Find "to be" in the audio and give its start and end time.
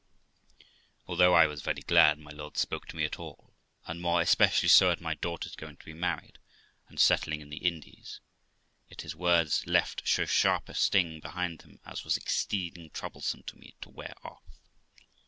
5.77-5.93